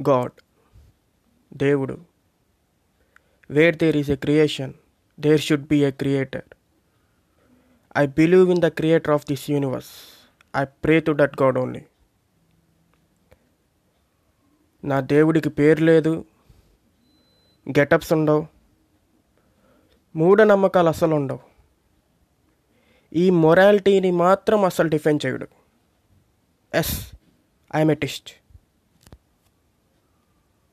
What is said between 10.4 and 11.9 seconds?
I pray to that God only